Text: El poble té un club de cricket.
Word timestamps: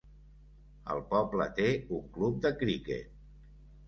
El 0.93 1.01
poble 1.11 1.45
té 1.59 1.67
un 1.97 2.07
club 2.15 2.39
de 2.47 2.53
cricket. 2.63 3.13